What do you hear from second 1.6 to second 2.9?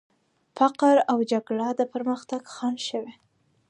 د پرمختګ خنډ